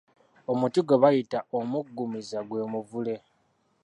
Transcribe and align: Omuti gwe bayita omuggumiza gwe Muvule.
Omuti 0.51 0.79
gwe 0.83 0.97
bayita 1.03 1.39
omuggumiza 1.59 2.39
gwe 2.49 2.61
Muvule. 2.71 3.15